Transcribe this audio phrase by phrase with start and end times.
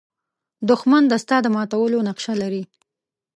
[0.69, 2.63] دښمن د ستا د ماتولو نقشه لري